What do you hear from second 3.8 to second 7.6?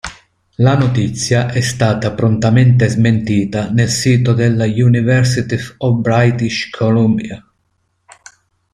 sito della University of British Columbia.